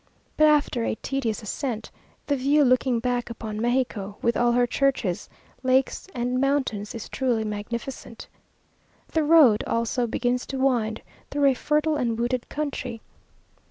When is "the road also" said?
9.09-10.07